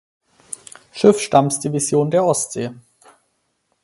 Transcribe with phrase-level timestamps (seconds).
[0.93, 2.71] Schiffsstammdivision der Ostsee.